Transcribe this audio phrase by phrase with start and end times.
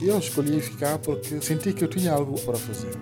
[0.00, 2.96] E eu escolhi ficar porque senti que eu tinha algo para fazer.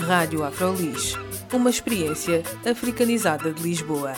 [0.00, 1.14] Rádio Afrolis,
[1.52, 4.14] uma experiência africanizada de Lisboa.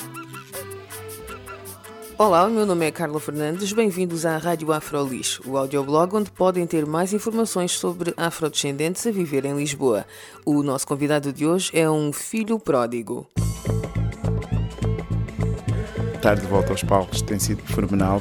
[2.19, 6.67] Olá, o meu nome é Carla Fernandes, bem-vindos à Rádio Afrolis, o audioblog onde podem
[6.67, 10.07] ter mais informações sobre afrodescendentes a viver em Lisboa.
[10.45, 13.29] O nosso convidado de hoje é um filho pródigo.
[16.27, 17.23] Estar de volta aos palcos.
[17.23, 18.21] Tem sido fenomenal.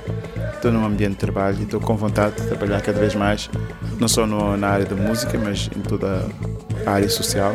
[0.53, 3.49] Estou num ambiente de trabalho e estou com vontade de trabalhar cada vez mais,
[3.99, 6.23] não só na área da música, mas em toda
[6.85, 7.51] a área social.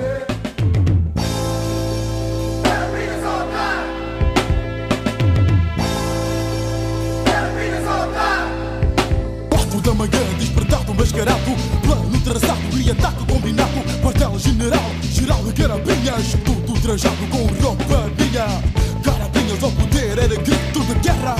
[9.50, 11.38] Quatro da manhã, despertado, mascarado.
[11.84, 13.70] Plano traçado e ataque combinado.
[14.03, 16.34] Quartel general, geral de carabinhas.
[16.44, 18.80] Tudo trajado com roupa minha.
[19.05, 21.36] Carabinhas ao poder, era grito de guerra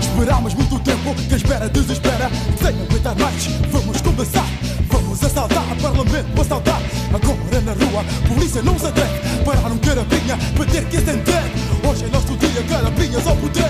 [0.00, 2.30] Esperámos muito tempo, quem espera desespera.
[2.60, 4.46] Sem aguentar mais, vamos começar
[4.88, 6.80] Vamos assaltar o parlamento, assaltar.
[7.12, 9.44] Agora na rua, polícia não se atreve.
[9.44, 11.42] Parar um carabinha, para ter que acender
[11.88, 13.62] Hoje é nosso dia, carabinhas ao poder.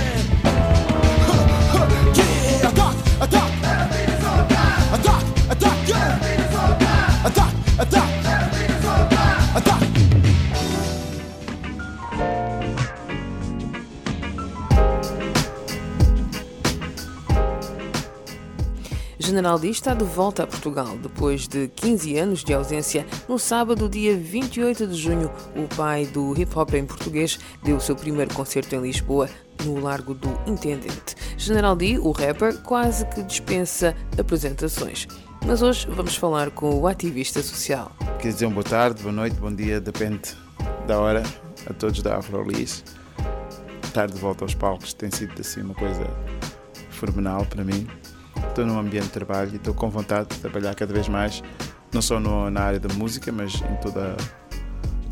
[2.15, 3.52] Yeah, attack, attack
[19.33, 23.07] General D está de volta a Portugal depois de 15 anos de ausência.
[23.27, 27.81] No sábado, dia 28 de junho, o pai do hip hop em português deu o
[27.81, 29.31] seu primeiro concerto em Lisboa,
[29.65, 31.17] no Largo do Intendente.
[31.39, 35.09] General D, o rapper, quase que dispensa apresentações.
[35.47, 37.91] Mas hoje vamos falar com o ativista social.
[38.21, 40.37] Quer dizer, boa tarde, boa noite, bom dia, depende
[40.87, 41.23] da hora,
[41.67, 42.85] a todos da Afrolis.
[43.83, 46.05] Estar de volta aos palcos tem sido assim uma coisa
[46.91, 47.89] fenomenal para mim.
[48.53, 51.43] Estou num ambiente de trabalho e estou com vontade de trabalhar cada vez mais,
[51.91, 54.15] não só no, na área da música, mas em toda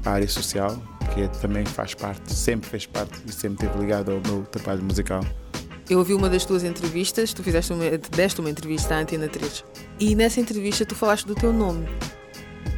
[0.04, 0.76] a área social,
[1.14, 4.82] que é, também faz parte, sempre fez parte e sempre esteve ligado ao meu trabalho
[4.82, 5.24] musical.
[5.88, 7.82] Eu ouvi uma das tuas entrevistas, tu fizeste uma,
[8.14, 9.64] deste uma entrevista à Antena 3
[9.98, 11.88] e nessa entrevista tu falaste do teu nome.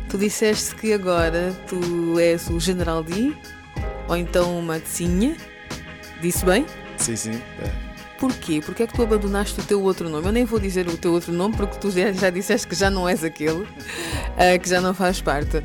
[0.09, 3.35] Tu disseste que agora tu és o General D
[4.09, 5.37] ou então uma Matzinha.
[6.21, 6.65] Disse bem?
[6.99, 7.43] Sim, sim.
[7.59, 7.92] É.
[8.23, 8.61] Porquê?
[8.65, 10.29] Porque é que tu abandonaste o teu outro nome?
[10.29, 12.89] Eu nem vou dizer o teu outro nome porque tu já, já disseste que já
[12.89, 15.61] não és aquele, uh, que já não faz parte.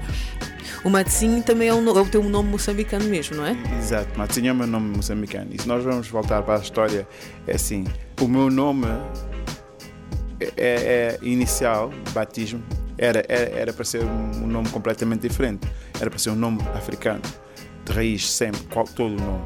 [0.83, 3.55] O Matzinho também é, é, o teu nome moçambicano mesmo, não é?
[3.77, 5.51] Exato, Matzinho é o meu nome moçambicano.
[5.53, 7.07] E se nós vamos voltar para a história,
[7.45, 7.85] é assim:
[8.19, 8.87] o meu nome
[10.39, 12.63] é, é inicial, batismo,
[12.97, 15.67] era, era, era para ser um nome completamente diferente.
[16.01, 17.21] Era para ser um nome africano,
[17.85, 19.43] de raiz, sempre, qual, todo o nome.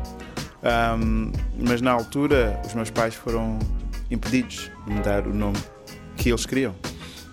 [0.64, 3.58] Um, mas na altura, os meus pais foram
[4.10, 5.58] impedidos de me dar o nome
[6.16, 6.76] que eles queriam.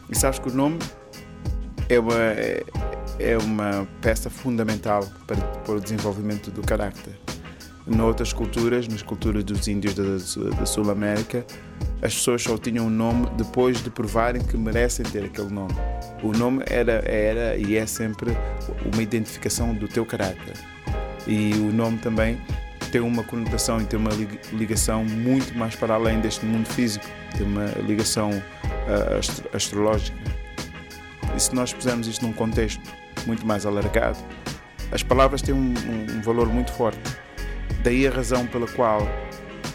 [0.08, 0.78] E sabes que o nome
[1.88, 2.14] é uma,
[3.18, 7.18] é, uma peça fundamental para, para o desenvolvimento do carácter.
[7.86, 11.44] Noutras culturas, nas culturas dos índios da, da Sul-América,
[12.02, 15.74] as pessoas só tinham um nome depois de provarem que merecem ter aquele nome.
[16.22, 18.36] O nome era, era e é sempre
[18.92, 20.54] uma identificação do teu caráter.
[21.26, 22.38] E o nome também
[22.88, 24.10] tem uma conotação e tem uma
[24.52, 27.04] ligação muito mais para além deste mundo físico,
[27.36, 30.18] tem uma ligação uh, astro astrológica.
[31.36, 32.82] E se nós pusermos isto num contexto
[33.26, 34.18] muito mais alargado,
[34.90, 37.00] as palavras têm um, um, um valor muito forte.
[37.82, 39.06] Daí a razão pela qual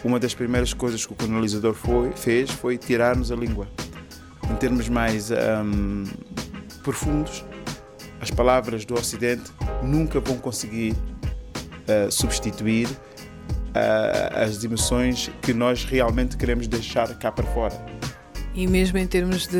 [0.04, 3.66] uma das primeiras coisas que o colonizador foi, fez foi tirar-nos a língua.
[4.50, 6.04] Em termos mais um,
[6.82, 7.44] profundos,
[8.20, 9.50] as palavras do Ocidente
[9.82, 12.88] nunca vão conseguir uh, substituir
[14.34, 17.74] as emoções que nós realmente queremos deixar cá para fora.
[18.54, 19.58] E mesmo em termos de,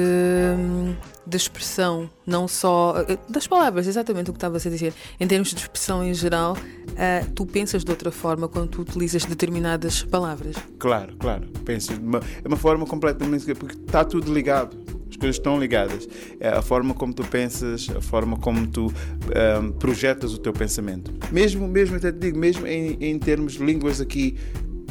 [1.26, 3.05] de expressão, não só.
[3.28, 4.94] das palavras, exatamente o que estava a dizer.
[5.19, 9.25] Em termos de expressão em geral, uh, tu pensas de outra forma quando tu utilizas
[9.25, 10.55] determinadas palavras?
[10.78, 11.49] Claro, claro.
[11.64, 11.93] Penso.
[11.94, 13.52] Uma, é uma forma completamente.
[13.55, 14.76] porque está tudo ligado.
[15.25, 16.06] As coisas estão ligadas.
[16.38, 21.11] É a forma como tu pensas, a forma como tu um, projetas o teu pensamento.
[21.32, 24.37] Mesmo, mesmo até te digo, mesmo em, em termos de línguas aqui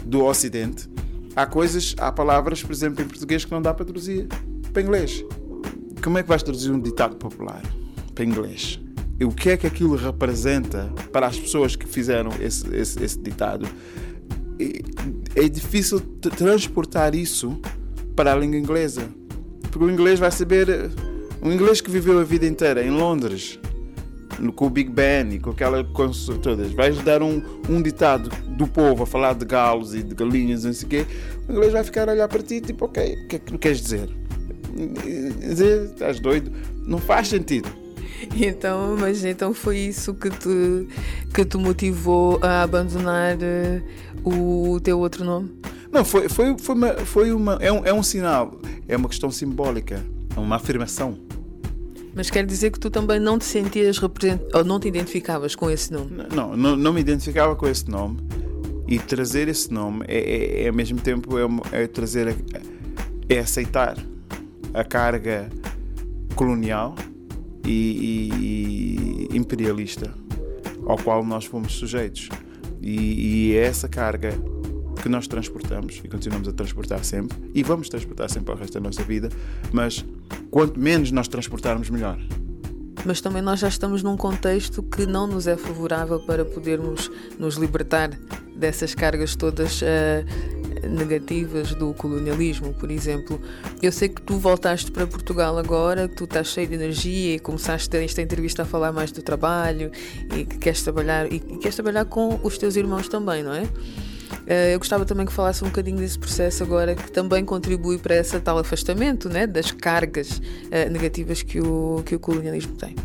[0.04, 0.90] do Ocidente,
[1.36, 4.28] há coisas, há palavras, por exemplo, em português que não dá para traduzir
[4.72, 5.24] para inglês.
[6.04, 7.62] Como é que vais traduzir um ditado popular
[8.16, 8.80] para inglês?
[9.20, 13.20] E o que é que aquilo representa para as pessoas que fizeram esse, esse, esse
[13.20, 13.68] ditado?
[15.36, 17.60] É difícil transportar isso
[18.16, 19.08] para a língua inglesa.
[19.74, 20.92] Porque o inglês vai saber.
[21.42, 23.60] Um inglês que viveu a vida inteira em Londres,
[24.56, 28.66] com o Big Ben e com aquela coisa todas, vais dar um, um ditado do
[28.66, 31.06] povo a falar de galos e de galinhas, não sei o quê.
[31.50, 33.82] O inglês vai ficar a olhar para ti tipo, ok, o que é que queres
[33.82, 34.10] dizer?
[35.42, 36.52] Dizer, estás doido?
[36.86, 37.70] Não faz sentido.
[38.38, 40.88] Então, mas então foi isso que te,
[41.34, 45.63] que te motivou a abandonar uh, o teu outro nome?
[45.94, 47.54] Não, foi, foi, foi, uma, foi uma.
[47.62, 50.04] É um, é um sinal, é uma questão simbólica,
[50.36, 51.16] é uma afirmação.
[52.16, 55.70] Mas quer dizer que tu também não te sentias representado, ou não te identificavas com
[55.70, 56.10] esse nome?
[56.34, 58.18] Não, não, não me identificava com esse nome.
[58.88, 62.36] E trazer esse nome é, é, é ao mesmo tempo é, é trazer,
[63.30, 63.96] é aceitar
[64.74, 65.48] a carga
[66.36, 66.96] colonial
[67.66, 70.12] e, e imperialista
[70.88, 72.30] ao qual nós fomos sujeitos.
[72.82, 74.34] E, e é essa carga
[75.04, 78.80] que nós transportamos e continuamos a transportar sempre e vamos transportar sempre ao resto da
[78.80, 79.28] nossa vida,
[79.74, 80.04] mas
[80.50, 82.18] quanto menos nós transportarmos, melhor.
[83.06, 87.56] Mas também nós já estamos num contexto que não nos é favorável para podermos nos
[87.56, 88.12] libertar
[88.56, 93.42] dessas cargas todas uh, negativas do colonialismo, por exemplo.
[93.82, 97.40] Eu sei que tu voltaste para Portugal agora, que tu estás cheio de energia e
[97.40, 99.92] começaste esta entrevista a falar mais do trabalho
[100.34, 103.68] e que queres trabalhar e, e queres trabalhar com os teus irmãos também, não é?
[104.48, 108.16] Eh, eu gostava também que falasse um bocadinho desse processo agora que também contribui para
[108.16, 110.42] esse tal afastamento né, das cargas
[110.72, 112.96] eh, negativas que o, que o colonialismo tem.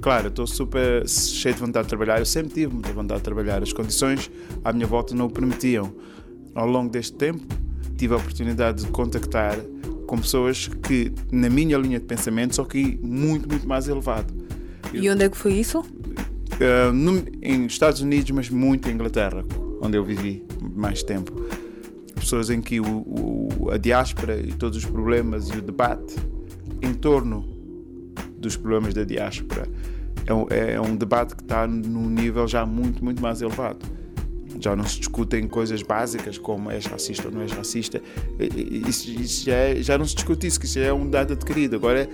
[0.00, 2.18] Claro, estou super cheio de vontade de trabalhar.
[2.18, 3.62] Eu sempre tive muita vontade de trabalhar.
[3.62, 4.30] As condições
[4.64, 5.92] à minha volta não o permitiam.
[6.54, 7.42] Ao longo deste tempo,
[7.96, 9.58] tive a oportunidade de contactar
[10.06, 14.32] com pessoas que, na minha linha de pensamento, só que muito, muito mais elevado.
[14.92, 15.80] E onde é que foi isso?
[15.80, 19.44] Uh, no, em Estados Unidos, mas muito em Inglaterra,
[19.80, 20.44] onde eu vivi
[20.74, 21.32] mais tempo.
[22.14, 26.16] Pessoas em que o, o, a diáspora e todos os problemas e o debate
[26.82, 27.46] em torno
[28.38, 29.68] dos problemas da diáspora
[30.26, 33.78] é um, é um debate que está num nível já muito, muito mais elevado.
[34.58, 38.02] Já não se discutem coisas básicas como és racista ou não és racista.
[38.88, 41.76] Isso, isso já, é, já, não se discute isso, que isso é um dado adquirido.
[41.76, 42.08] Agora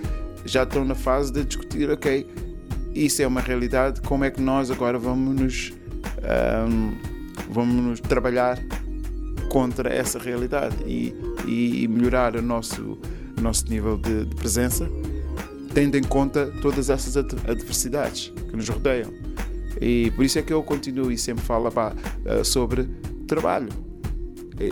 [0.45, 2.27] já estão na fase de discutir, ok,
[2.93, 5.73] isso é uma realidade, como é que nós agora vamos nos.
[6.69, 7.12] Um,
[7.49, 8.59] vamos trabalhar
[9.49, 11.13] contra essa realidade e,
[11.47, 12.97] e melhorar o nosso,
[13.39, 14.89] nosso nível de, de, presença,
[15.73, 19.11] tendo em conta todas essas adversidades que nos rodeiam.
[19.79, 21.93] E por isso é que eu continuo e sempre falo pá,
[22.25, 22.87] eh, sobre
[23.27, 23.69] trabalho.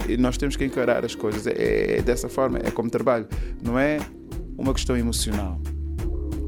[0.07, 3.27] E nós temos que encarar as coisas é, é dessa forma, é como trabalho,
[3.63, 3.99] não é
[4.57, 5.59] uma questão emocional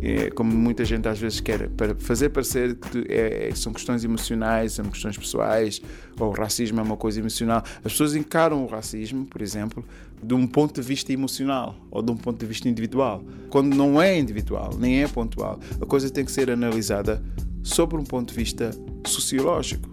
[0.05, 4.73] é, como muita gente às vezes quer, para fazer parecer que é, são questões emocionais,
[4.73, 5.81] são questões pessoais,
[6.19, 7.63] ou o racismo é uma coisa emocional.
[7.77, 9.83] As pessoas encaram o racismo, por exemplo,
[10.21, 13.23] de um ponto de vista emocional ou de um ponto de vista individual.
[13.49, 17.23] Quando não é individual, nem é pontual, a coisa tem que ser analisada
[17.63, 18.71] sobre um ponto de vista
[19.07, 19.89] sociológico,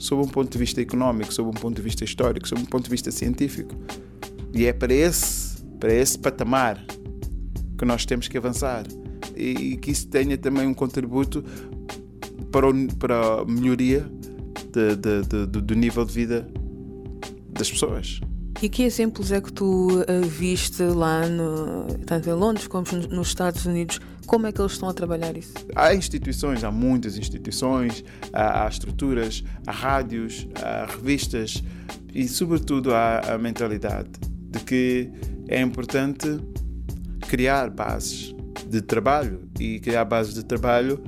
[0.00, 2.84] sob um ponto de vista económico, sob um ponto de vista histórico, sob um ponto
[2.84, 3.72] de vista científico.
[4.52, 6.84] E é para esse, para esse patamar
[7.78, 8.84] que nós temos que avançar
[9.36, 11.44] e que isso tenha também um contributo
[12.50, 14.06] para, o, para a melhoria
[14.72, 16.48] de, de, de, do nível de vida
[17.50, 18.20] das pessoas.
[18.62, 23.28] E que exemplos é que tu uh, viste lá, no, tanto em Londres como nos
[23.28, 24.00] Estados Unidos?
[24.26, 25.52] Como é que eles estão a trabalhar isso?
[25.74, 31.62] Há instituições, há muitas instituições, há, há estruturas, há rádios, há revistas
[32.14, 34.08] e, sobretudo, há a mentalidade
[34.50, 35.10] de que
[35.48, 36.38] é importante
[37.28, 38.34] criar bases
[38.66, 41.02] de trabalho e criar bases de trabalho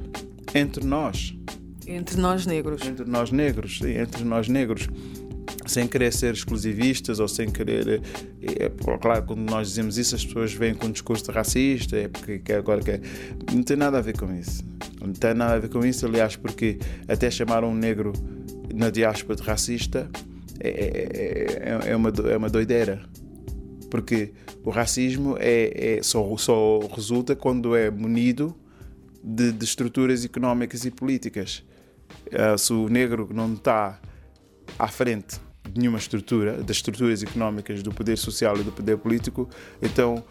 [0.55, 1.37] entre nós.
[1.87, 2.87] Entre nós negros.
[2.87, 4.89] Entre nós negros, sim, entre nós negros.
[5.67, 8.03] Sem querer ser exclusivistas ou sem querer.
[8.41, 12.09] É, é, claro, quando nós dizemos isso, as pessoas vêm com um discurso racista, é
[12.09, 13.01] porque que agora quer.
[13.53, 14.65] Não tem nada a ver com isso.
[15.01, 18.13] Não tem nada a ver com isso, aliás, porque até chamar um negro
[18.75, 20.09] na diáspora de racista
[20.61, 23.03] é, é, é, é uma, é uma doideira
[23.91, 24.33] porque
[24.65, 28.57] o racismo é, é só, só, resulta quando é munido
[29.23, 31.65] de, de estruturas económicas e políticas.
[32.27, 34.01] Uh, se o negro não está
[34.79, 35.41] à frente
[35.73, 39.49] de nenhuma estrutura, das estruturas económicas, do poder social e do poder político,
[39.83, 40.25] então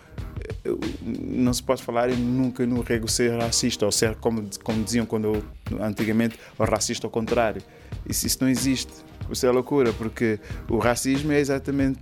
[0.63, 0.69] eh,
[1.03, 5.05] não se pode falar em nunca no rego ser racista, ou ser, como, como diziam
[5.05, 5.43] quando
[5.81, 7.61] antigamente, o racista ao contrário.
[8.07, 8.93] Isso, isso não existe.
[9.29, 11.99] Isso é loucura, porque o racismo é exatamente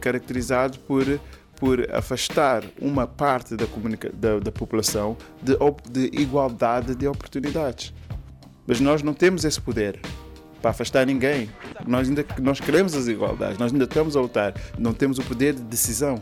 [0.00, 1.04] caracterizado por
[1.56, 3.64] por afastar uma parte da,
[4.12, 5.56] da, da população de,
[5.88, 7.92] de igualdade de oportunidades.
[8.66, 10.00] Mas nós não temos esse poder
[10.60, 11.50] para afastar ninguém.
[11.86, 15.54] Nós ainda nós queremos as igualdades, nós ainda estamos a lutar, não temos o poder
[15.54, 16.20] de decisão.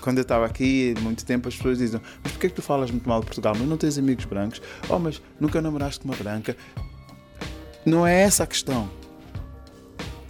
[0.00, 2.90] Quando eu estava aqui, muito tempo as pessoas dizem: Mas porquê é que tu falas
[2.90, 3.54] muito mal de Portugal?
[3.56, 4.60] Mas não tens amigos brancos?
[4.88, 6.56] Oh, mas nunca namoraste uma branca?
[7.84, 8.88] Não é essa a questão.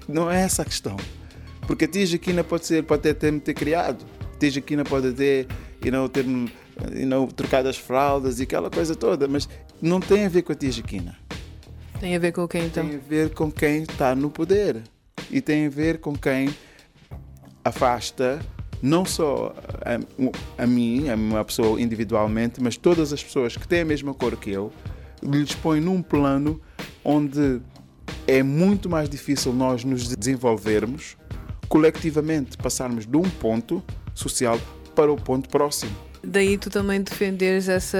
[0.08, 0.96] Não é essa a questão.
[1.66, 4.04] Porque a tia Jaquina pode ser, pode até ter me ter criado
[4.46, 5.46] esteja aqui não pode ter,
[5.84, 9.48] e não ter you know, trocado as fraldas e aquela coisa toda, mas
[9.80, 11.16] não tem a ver com a tia Jaquina.
[12.00, 12.86] Tem a ver com quem então?
[12.86, 14.82] Tem a ver com quem está no poder
[15.30, 16.52] e tem a ver com quem
[17.64, 18.40] afasta
[18.82, 19.54] não só
[19.84, 24.12] a, a mim, a uma pessoa individualmente, mas todas as pessoas que têm a mesma
[24.12, 24.72] cor que eu,
[25.22, 26.60] lhes põe num plano
[27.04, 27.60] onde
[28.26, 31.16] é muito mais difícil nós nos desenvolvermos
[31.72, 33.82] colectivamente, passarmos de um ponto
[34.14, 34.60] social
[34.94, 35.90] para o ponto próximo.
[36.22, 37.98] Daí tu também defenderes essa,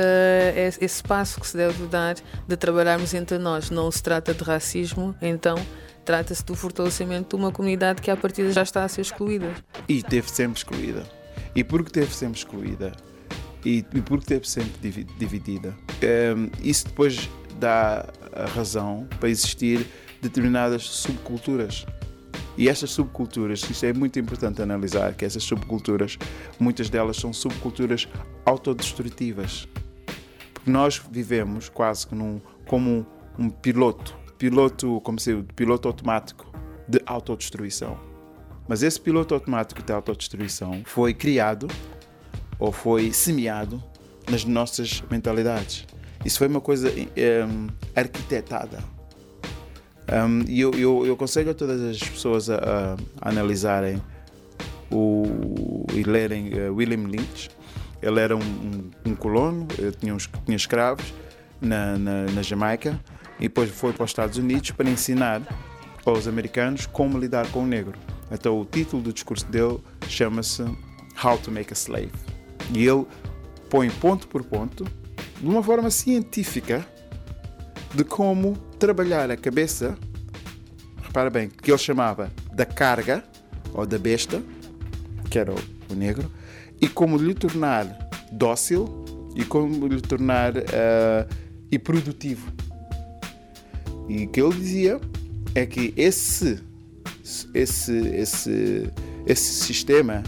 [0.78, 3.70] esse passo que se deve dar de trabalharmos entre nós.
[3.70, 5.56] Não se trata de racismo, então
[6.04, 9.50] trata-se do fortalecimento de uma comunidade que à partida já está a ser excluída.
[9.88, 11.02] E teve sempre excluída.
[11.56, 12.92] E porque teve sempre excluída
[13.64, 17.26] e, e porque teve sempre dividida, um, ehm, isso depois
[17.58, 19.86] dá a razão para existir
[20.20, 21.86] determinadas subculturas.
[22.56, 26.18] E estas subculturas, isto é muito importante analisar, que essas subculturas,
[26.60, 28.06] muitas delas são subculturas
[28.44, 29.66] autodestrutivas.
[30.52, 33.06] Porque nós vivemos quase que num, como
[33.38, 36.52] um, piloto, piloto, como se piloto automático
[36.86, 37.98] de autodestruição.
[38.68, 41.66] Mas esse piloto automático de autodestruição foi criado
[42.58, 43.82] ou foi semeado
[44.30, 45.86] nas nossas mentalidades.
[46.24, 46.92] Isso foi uma coisa
[47.96, 48.78] arquitetada
[50.08, 54.02] um, e eu, eu, eu, aconselho a todas as pessoas a, a analisarem
[54.90, 57.50] o, e lerem uh, William Lynch.
[58.02, 59.66] Ele era um, um, um colono,
[60.00, 61.14] tinha, uns, tinha escravos
[61.60, 63.00] na, na, na Jamaica
[63.38, 65.40] e depois foi para os Estados Unidos para ensinar
[66.04, 67.94] aos americanos como lidar com o negro.
[68.30, 69.78] Então o título do discurso dele
[70.08, 70.62] chama-se
[71.22, 72.12] How to Make a Slave.
[72.74, 73.06] E ele
[73.70, 74.84] põe ponto por ponto,
[75.40, 76.86] de uma forma científica,
[77.94, 79.96] de como trabalhar a cabeça,
[81.00, 83.22] repara bem, que ele chamava da carga,
[83.72, 84.42] ou da besta,
[85.30, 85.52] que era
[85.88, 86.28] o, negro,
[86.80, 87.86] e como lhe tornar
[88.32, 89.04] dócil
[89.36, 91.28] e como lhe tornar uh,
[91.70, 92.52] e produtivo.
[94.08, 95.00] E o que ele dizia
[95.54, 96.58] é que esse,
[97.54, 98.90] esse, esse,
[99.24, 100.24] esse sistema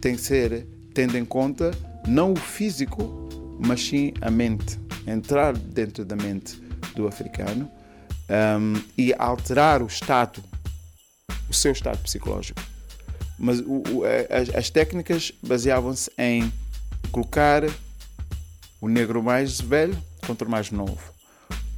[0.00, 0.64] tem que ser
[0.94, 1.72] tendo em conta
[2.06, 3.28] não o físico,
[3.58, 4.78] mas sim a mente.
[5.08, 6.62] Entrar dentro da mente
[6.94, 7.70] do africano
[8.28, 10.42] um, e alterar o estado,
[11.48, 12.60] o seu estado psicológico.
[13.38, 16.52] Mas o, o, as, as técnicas baseavam-se em
[17.10, 17.62] colocar
[18.80, 19.96] o negro mais velho
[20.26, 21.12] contra o mais novo.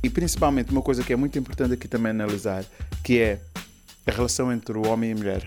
[0.02, 2.64] E principalmente uma coisa que é muito importante aqui também analisar,
[3.02, 3.40] que é
[4.06, 5.44] a relação entre o homem e a mulher.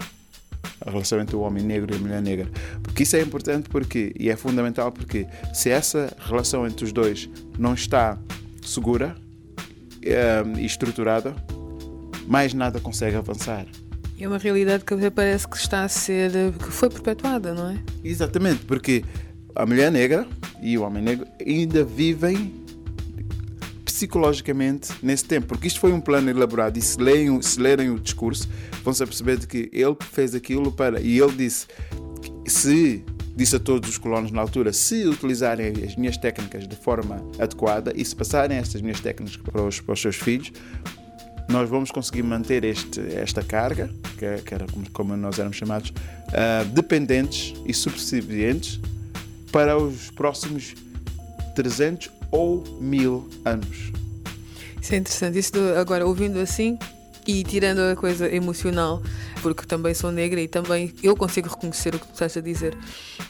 [0.82, 2.50] A relação entre o homem negro e a mulher negra.
[2.82, 7.30] Porque isso é importante porque, e é fundamental porque se essa relação entre os dois
[7.58, 8.18] não está
[8.64, 9.16] segura,
[10.01, 11.36] e estruturada,
[12.27, 13.65] mais nada consegue avançar.
[14.20, 17.79] É uma realidade que parece que está a ser, que foi perpetuada, não é?
[18.03, 19.03] Exatamente, porque
[19.56, 20.27] a mulher negra
[20.62, 22.53] e o homem negro ainda vivem
[23.86, 28.00] psicologicamente nesse tempo, porque isto foi um plano elaborado e se, leem, se lerem o
[28.00, 28.48] discurso
[28.84, 31.68] vão-se perceber de que ele fez aquilo para, e ele disse
[32.46, 33.03] se
[33.39, 37.93] disse a todos os colonos na altura: se utilizarem as minhas técnicas de forma adequada
[37.96, 40.51] e se passarem estas minhas técnicas para os, para os seus filhos,
[41.48, 45.89] nós vamos conseguir manter este, esta carga, que, que era como, como, nós éramos chamados,
[45.89, 48.77] uh, dependentes e subservientes
[49.51, 50.75] para os próximos
[51.55, 53.91] 300 ou 1000 anos.
[54.81, 55.39] Isso é interessante.
[55.39, 56.77] Isso agora, ouvindo assim,
[57.30, 59.04] e tirando a coisa emocional,
[59.44, 62.76] porque também sou negra e também eu consigo reconhecer o que tu estás a dizer,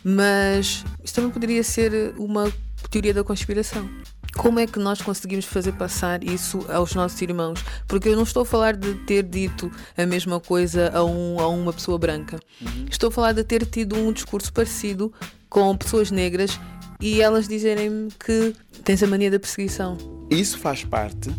[0.01, 2.51] mas isto também poderia ser uma
[2.89, 3.89] teoria da conspiração.
[4.37, 7.61] Como é que nós conseguimos fazer passar isso aos nossos irmãos?
[7.87, 11.47] Porque eu não estou a falar de ter dito a mesma coisa a, um, a
[11.49, 12.39] uma pessoa branca.
[12.61, 12.85] Uhum.
[12.89, 15.11] Estou a falar de ter tido um discurso parecido
[15.49, 16.57] com pessoas negras
[17.01, 18.53] e elas dizerem-me que
[18.83, 19.97] tens a mania da perseguição.
[20.29, 21.31] Isso faz parte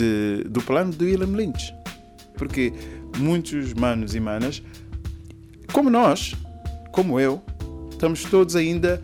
[0.00, 1.74] de, do plano de William Lynch.
[2.36, 2.72] porque
[3.18, 4.62] muitos manos e manas,
[5.72, 6.34] como nós,
[6.90, 7.42] como eu,
[7.90, 9.02] estamos todos ainda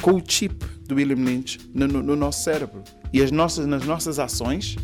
[0.00, 2.84] com o chip do William Lynch no, no, no nosso cérebro.
[3.12, 4.76] E as nossas, nas nossas ações,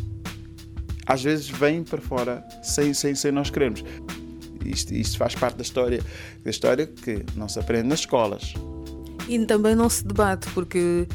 [1.05, 3.83] às vezes vêm para fora sem, sem, sem nós queremos.
[4.65, 6.01] Isto, isto faz parte da história,
[6.43, 8.53] da história que não se aprende nas escolas.
[9.29, 11.07] E também não se debate, porque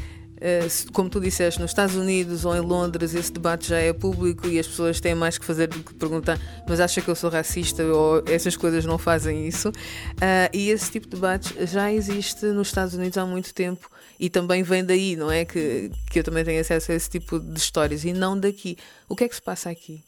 [0.93, 4.57] como tu disseste, nos Estados Unidos ou em Londres esse debate já é público e
[4.57, 7.83] as pessoas têm mais que fazer do que perguntar, mas acha que eu sou racista
[7.83, 9.69] ou essas coisas não fazem isso.
[9.69, 14.29] Uh, e esse tipo de debate já existe nos Estados Unidos há muito tempo e
[14.29, 15.43] também vem daí, não é?
[15.43, 18.77] Que, que eu também tenho acesso a esse tipo de histórias e não daqui.
[19.07, 20.01] O que é que se passa aqui?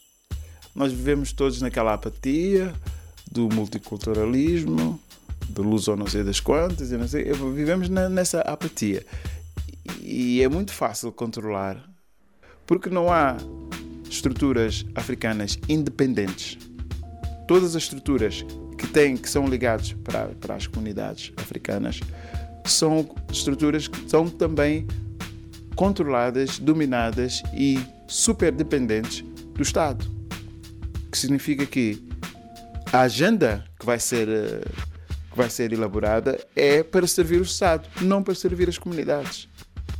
[0.74, 2.74] Nós vivemos todos naquela apatia
[3.30, 5.00] do multiculturalismo,
[5.50, 9.06] do luz ou não sei das quantas, vivemos na, nessa apatia
[10.02, 11.84] e é muito fácil controlar
[12.66, 13.38] porque não há
[14.10, 16.58] estruturas africanas independentes.
[17.48, 18.46] Todas as estruturas
[18.78, 22.00] que têm que são ligadas para, para as comunidades africanas
[22.66, 24.88] são estruturas que são também
[25.76, 29.22] controladas, dominadas e super dependentes
[29.54, 30.06] do Estado.
[31.12, 32.02] Que significa que
[32.94, 34.62] a agenda que vai ser eh,
[35.32, 39.48] que vai ser elaborada é para servir o Estado, não para servir as comunidades.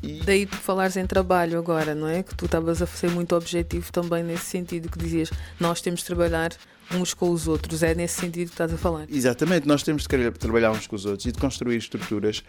[0.02, 0.22] E...
[0.26, 2.24] Daí tu falares em trabalho agora, não é?
[2.24, 5.30] Que tu estavas a ser muito objetivo também nesse sentido, que dizias
[5.60, 6.52] nós temos de trabalhar
[6.94, 7.84] uns com os outros.
[7.84, 9.06] É nesse sentido que estás a falar.
[9.10, 12.44] Exatamente, nós temos de trabalhar uns com os outros e de construir estruturas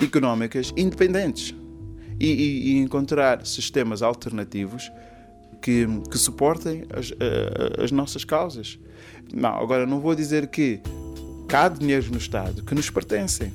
[0.00, 1.54] económicas independentes
[2.18, 4.90] e, e, e encontrar sistemas alternativos
[5.60, 7.12] que, que suportem as,
[7.82, 8.78] as nossas causas.
[9.32, 10.80] Não, agora não vou dizer que
[11.52, 13.52] há dinheiro no Estado que nos pertencem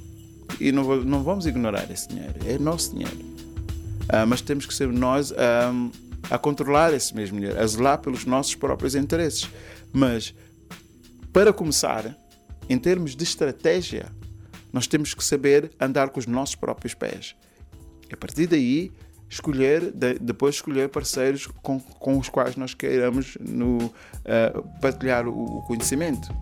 [0.60, 3.18] e não, não vamos ignorar esse dinheiro, é nosso dinheiro.
[3.18, 5.34] Uh, mas temos que ser nós
[6.30, 9.50] a controlar esse mesmo dinheiro, a zelar pelos nossos próprios interesses.
[9.94, 10.34] Mas,
[11.32, 12.16] para começar,
[12.70, 14.12] em termos de estratégia,
[14.72, 17.36] nós temos que saber andar com os nossos próprios pés.
[18.10, 18.92] E a partir daí,
[19.30, 23.92] escolher, depois escolher parceiros com, com os quais nós queiramos no, uh,
[24.82, 26.34] partilhar o, o conhecimento.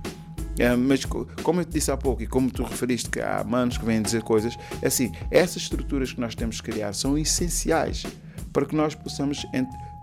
[0.58, 3.78] É, mas como eu te disse há pouco e como tu referiste que há manos
[3.78, 8.06] que vêm dizer coisas, é assim, essas estruturas que nós temos que criar são essenciais
[8.54, 9.46] para que nós possamos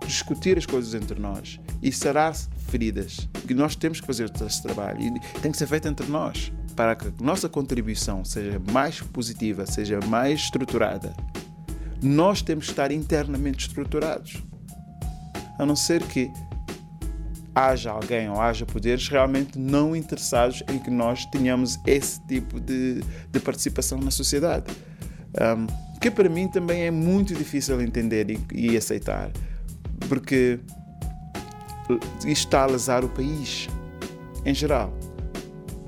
[0.06, 2.34] discutir as coisas entre nós e sarar
[2.68, 3.28] feridas.
[3.46, 6.94] Que nós temos que fazer esse trabalho e tem que ser feito entre nós para
[6.96, 11.14] que a nossa contribuição seja mais positiva, seja mais estruturada.
[12.02, 14.42] Nós temos que estar internamente estruturados.
[15.58, 16.30] A não ser que
[17.54, 23.02] haja alguém ou haja poderes realmente não interessados em que nós tenhamos esse tipo de,
[23.30, 24.72] de participação na sociedade.
[25.40, 25.66] Um,
[26.00, 29.30] que para mim também é muito difícil entender e, e aceitar,
[30.08, 30.58] porque
[32.18, 33.68] isto está a lesar o país
[34.44, 34.92] em geral.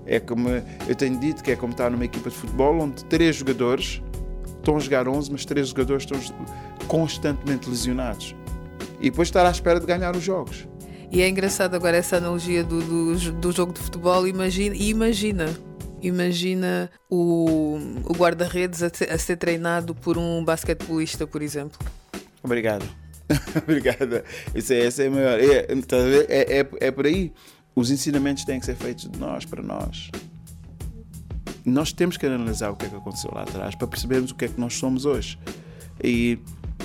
[0.07, 3.37] É como eu tenho dito que é como estar numa equipa de futebol onde três
[3.37, 4.03] jogadores
[4.59, 6.18] estão a jogar 11, mas três jogadores estão
[6.87, 8.37] constantemente lesionados.
[9.00, 10.68] E depois estar à espera de ganhar os jogos.
[11.14, 14.27] E é engraçado agora essa analogia do, do, do jogo de futebol.
[14.27, 15.46] Imagina, imagina,
[16.03, 21.79] imagina o, o guarda-redes a, a, ser treinado por um basquetebolista, por exemplo.
[22.42, 22.85] Obrigado.
[23.62, 24.24] Obrigada.
[24.57, 25.38] Isso é, essa é a maior.
[25.38, 27.33] É, é, é, é por aí.
[27.77, 30.11] Os ensinamentos têm que ser feitos de nós para nós.
[31.64, 34.46] Nós temos que analisar o que é que aconteceu lá atrás para percebermos o que
[34.46, 35.38] é que nós somos hoje.
[36.03, 36.40] E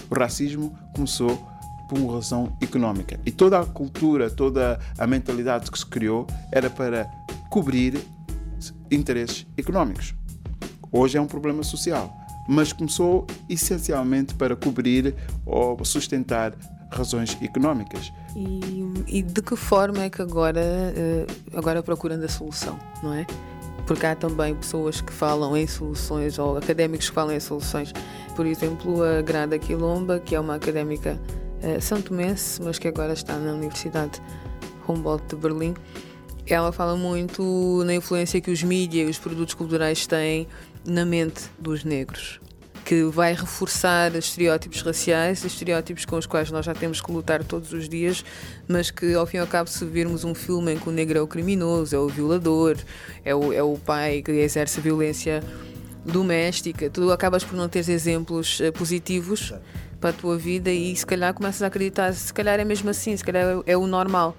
[0.07, 1.49] o racismo começou
[1.89, 3.19] por uma razão económica.
[3.25, 7.09] E toda a cultura, toda a mentalidade que se criou era para
[7.49, 7.99] cobrir
[8.91, 10.13] interesses económicos.
[10.91, 12.15] Hoje é um problema social,
[12.47, 16.53] mas começou essencialmente para cobrir ou sustentar
[16.91, 18.11] razões económicas.
[18.35, 23.25] E, e de que forma é que agora, eh, agora procurando a solução, não é?
[23.85, 27.93] Porque há também pessoas que falam em soluções ou académicos que falam em soluções.
[28.35, 31.19] Por exemplo, a Grada Quilomba, que é uma académica
[31.63, 34.21] uh, São Tomense, mas que agora está na Universidade
[34.87, 35.73] Humboldt de Berlim.
[36.45, 40.47] Ela fala muito na influência que os mídias e os produtos culturais têm
[40.85, 42.39] na mente dos negros,
[42.83, 47.71] que vai reforçar estereótipos raciais, estereótipos com os quais nós já temos que lutar todos
[47.71, 48.25] os dias,
[48.67, 51.19] mas que ao fim e ao cabo, se virmos um filme em que o negro
[51.19, 52.77] é o criminoso, é o violador,
[53.23, 55.43] é o, é o pai que exerce violência
[56.03, 59.53] doméstica, tu acabas por não ter exemplos eh, positivos
[59.99, 63.15] para a tua vida e se calhar começas a acreditar, se calhar é mesmo assim,
[63.15, 64.35] se calhar é o normal.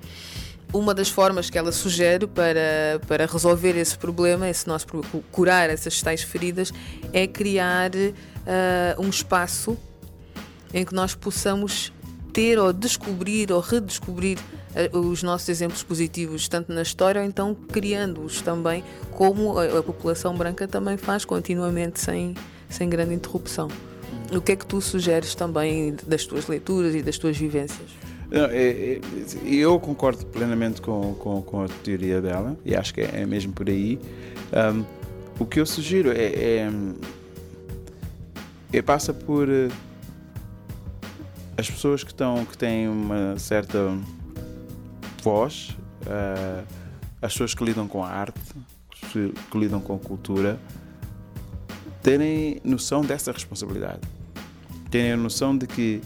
[0.72, 4.86] Uma das formas que ela sugere para, para resolver esse problema, esse nosso
[5.32, 6.72] curar essas tais feridas,
[7.12, 9.76] é criar uh, um espaço
[10.72, 11.92] em que nós possamos
[12.32, 14.38] ter ou descobrir ou redescobrir
[14.74, 20.34] eh, os nossos exemplos positivos, tanto na história, ou então criando-os também, como a, população
[20.36, 22.34] branca também faz continuamente, sem,
[22.68, 23.68] sem grande interrupção.
[24.32, 27.88] O que é que tu sugeres também das tuas leituras e das tuas vivências?
[28.30, 29.00] É, é,
[29.44, 33.52] eu concordo plenamente com, com, com, a teoria dela e acho que é, é mesmo
[33.52, 33.98] por aí.
[34.52, 34.84] Um,
[35.38, 36.70] o que eu sugiro é, é,
[38.72, 39.72] é passa por uh,
[41.56, 43.98] as pessoas que estão que têm uma certa
[45.24, 46.64] voz, uh,
[47.20, 48.40] as pessoas que lidam com a arte,
[49.10, 50.60] que lidam com a cultura,
[52.00, 54.00] terem noção dessa responsabilidade,
[54.90, 56.00] terem a noção de que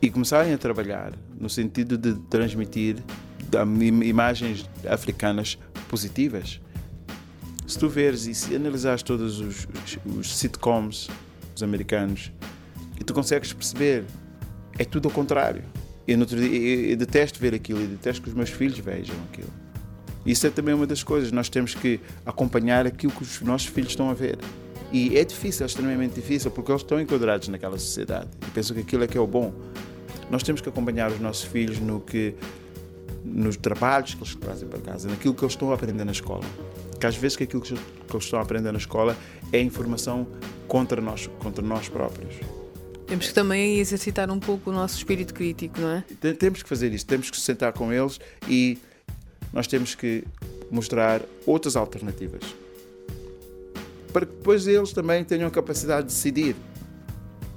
[0.00, 2.96] e começarem a trabalhar no sentido de transmitir
[4.04, 6.60] imagens africanas positivas.
[7.66, 9.66] Se tu veres e se analisares todos os,
[10.04, 11.08] os, sitcoms
[11.54, 12.30] os americanos,
[13.00, 14.04] e tu consegues perceber,
[14.78, 15.64] é tudo ao contrário.
[16.06, 19.50] Eu, dia, eu, eu detesto ver aquilo e detesto que os meus filhos vejam aquilo.
[20.24, 21.32] Isso é também uma das coisas.
[21.32, 24.38] Nós temos que acompanhar aquilo que os nossos filhos estão a ver.
[24.96, 28.80] E é difícil, é extremamente difícil, porque eles estão enquadrados naquela sociedade e pensam que
[28.80, 29.52] aquilo é que é o bom.
[30.30, 32.34] Nós temos que acompanhar os nossos filhos no que
[33.22, 36.44] nos trabalhos que eles trazem para casa, naquilo que eles estão a aprender na escola.
[36.98, 39.14] Que às vezes que aquilo que eles estão a aprender na escola
[39.52, 40.26] é informação
[40.66, 42.34] contra nós, contra nós próprios.
[43.06, 46.04] Temos que também exercitar um pouco o nosso espírito crítico, não é?
[46.32, 48.78] Temos que fazer isso, temos que sentar com eles e
[49.52, 50.24] nós temos que
[50.70, 52.40] mostrar outras alternativas.
[54.16, 56.56] Para que depois eles também tenham a capacidade de decidir.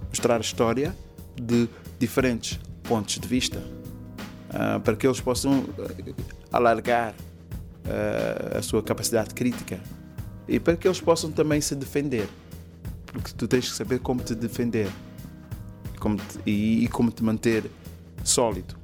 [0.09, 0.93] Mostrar a história
[1.41, 8.83] de diferentes pontos de vista uh, para que eles possam ah, alargar uh, a sua
[8.83, 9.79] capacidade crítica
[10.49, 12.27] e para que eles possam também se defender.
[13.05, 14.89] Porque tu tens que saber como te defender
[15.97, 17.71] como te, e, e, como te manter
[18.21, 18.75] sólido.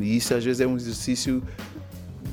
[0.00, 1.40] E isso às vezes é um exercício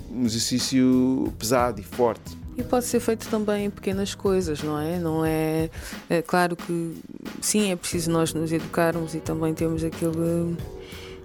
[0.09, 4.99] um exercício pesado e forte e pode ser feito também em pequenas coisas, não é?
[4.99, 5.69] Não é,
[6.09, 6.95] é claro que
[7.41, 10.55] sim, é preciso nós nos educarmos e também temos aquele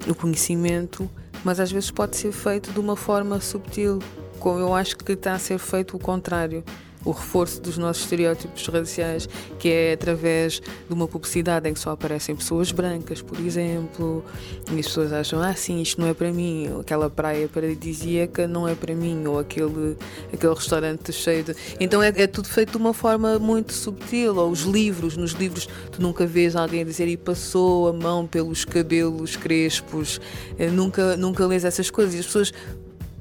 [0.07, 1.11] o conhecimento,
[1.45, 3.99] mas às vezes pode ser feito de uma forma subtil,
[4.39, 6.65] como eu acho que está a ser feito o contrário
[7.05, 11.91] o reforço dos nossos estereótipos raciais, que é através de uma publicidade em que só
[11.91, 14.25] aparecem pessoas brancas, por exemplo,
[14.71, 18.67] e as pessoas acham, ah, sim, isto não é para mim, aquela praia paradisíaca não
[18.69, 19.97] é para mim, ou aquele,
[20.33, 21.55] aquele restaurante cheio de.
[21.81, 25.69] Então é, é tudo feito de uma forma muito subtil, ou os livros, nos livros
[25.91, 30.21] tu nunca vês alguém dizer e passou a mão pelos cabelos crespos,
[30.59, 32.53] eh, nunca, nunca lês essas coisas, e as pessoas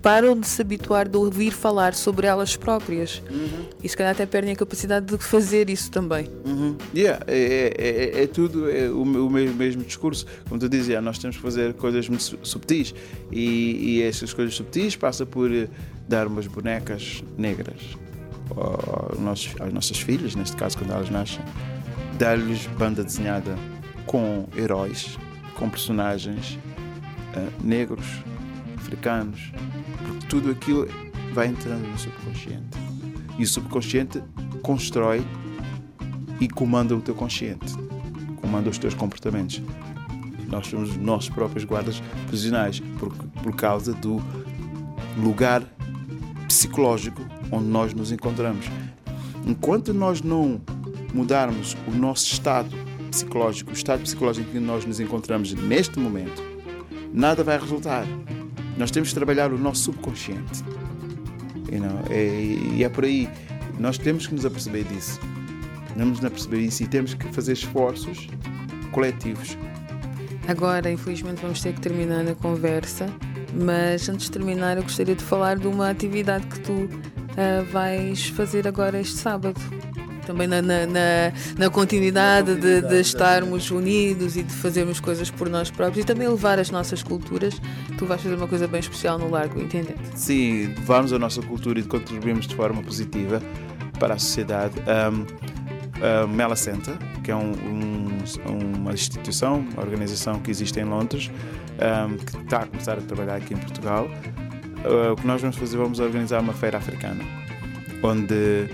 [0.01, 3.21] param de se habituar de ouvir falar sobre elas próprias.
[3.29, 3.65] Uhum.
[3.83, 6.29] E se calhar até perdem a capacidade de fazer isso também.
[6.45, 6.77] Uhum.
[6.95, 10.25] Yeah, é, é, é, é tudo é o, o mesmo, mesmo, discurso.
[10.47, 12.93] Como tu dizia, nós temos que fazer coisas muito subtis.
[13.31, 15.67] E, e essas coisas subtis passa por eh,
[16.07, 17.97] dar umas bonecas negras
[18.55, 21.43] aos nossos, às nossas filhas, neste caso quando elas nascem,
[22.17, 23.57] dar-lhes banda desenhada
[24.05, 25.17] com heróis,
[25.55, 26.57] com personagens
[27.35, 28.05] uh, negros,
[28.87, 29.51] africanos,
[30.29, 30.87] tudo aquilo
[31.33, 32.77] vai entrando no subconsciente.
[33.37, 34.23] E o subconsciente
[34.61, 35.23] constrói
[36.39, 37.75] e comanda o teu consciente,
[38.37, 39.61] comanda os teus comportamentos.
[40.47, 44.21] Nós somos os nossos próprios guardas prisionais por, por causa do
[45.17, 45.63] lugar
[46.47, 47.21] psicológico
[47.51, 48.65] onde nós nos encontramos.
[49.45, 50.61] Enquanto nós não
[51.13, 52.69] mudarmos o nosso estado
[53.11, 56.41] psicológico, o estado psicológico em que nós nos encontramos neste momento,
[57.13, 58.05] nada vai resultar.
[58.77, 60.63] Nós temos que trabalhar o nosso subconsciente.
[61.71, 62.03] You know?
[62.11, 63.29] e, e é por aí.
[63.79, 65.19] Nós temos que nos aperceber disso.
[65.95, 68.27] Temos que nos aperceber disso e temos que fazer esforços
[68.91, 69.57] coletivos.
[70.47, 73.07] Agora, infelizmente, vamos ter que terminar a conversa,
[73.53, 76.89] mas antes de terminar, eu gostaria de falar de uma atividade que tu uh,
[77.71, 79.59] vais fazer agora este sábado
[80.27, 85.49] também na, na, na, na continuidade, de, de, estarmos unidos e de fazermos coisas por
[85.49, 87.59] nós próprios e também levar as nossas culturas.
[87.97, 89.99] Tu vais fazer uma coisa bem especial no Largo Intendente.
[90.13, 93.41] Sim, levarmos a nossa cultura e contribuirmos de forma positiva
[93.99, 94.75] para a sociedade.
[94.79, 95.25] Um,
[95.97, 101.31] uh, Mela Center, que é um, um, uma instituição, uma organização que existe em Londres,
[101.77, 104.05] um, que está a começar a trabalhar aqui em Portugal.
[104.05, 107.23] Uh, o que nós vamos fazer, vamos organizar uma feira africana,
[108.03, 108.69] onde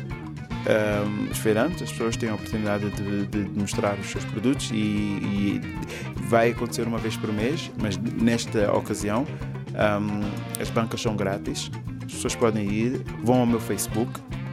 [0.64, 5.62] um, os as pessoas têm a oportunidade de, de mostrar os seus produtos e, e,
[6.28, 9.26] vai acontecer uma vez por mês, mas nesta ocasião
[9.74, 11.70] um, as bancas são grátis,
[12.06, 14.12] as pessoas podem ir, vão ao meu Facebook,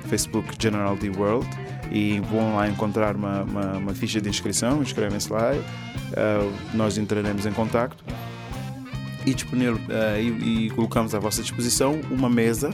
[0.09, 1.49] Facebook General D World,
[1.93, 7.47] e vão lá encontrar uma, uma, uma ficha de inscrição, inscrevem-se lá, uh, nós entraremos
[7.47, 8.05] em contato
[9.27, 12.71] e, disponível, uh, e, e, colocamos à vossa disposição uma mesa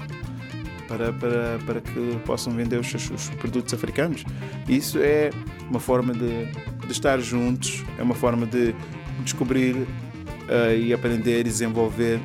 [0.88, 4.25] para, para, para que possam vender os, os produtos africanos.
[4.68, 5.31] Isso é
[5.70, 6.46] uma forma de,
[6.87, 8.75] de estar juntos, é uma forma de
[9.22, 12.20] descobrir uh, e aprender e desenvolver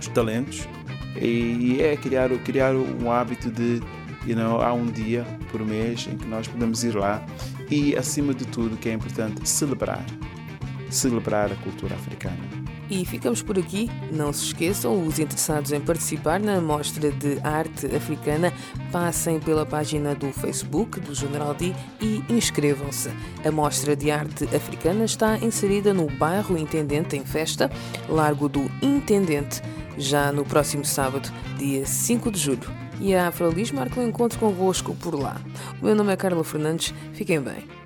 [0.00, 0.68] os talentos
[1.16, 3.80] e, e é criar, criar um hábito de
[4.26, 7.24] you know, há um dia por mês em que nós podemos ir lá
[7.70, 10.04] e acima de tudo que é importante celebrar
[10.90, 12.55] celebrar a cultura africana.
[12.88, 13.90] E ficamos por aqui.
[14.12, 18.52] Não se esqueçam, os interessados em participar na Mostra de Arte Africana,
[18.92, 23.10] passem pela página do Facebook do General D e inscrevam-se.
[23.44, 27.70] A Mostra de Arte Africana está inserida no bairro Intendente em Festa,
[28.08, 29.62] Largo do Intendente,
[29.98, 32.86] já no próximo sábado, dia 5 de julho.
[33.00, 35.40] E a Afrolis marca um encontro convosco por lá.
[35.82, 36.94] O meu nome é Carla Fernandes.
[37.12, 37.85] Fiquem bem.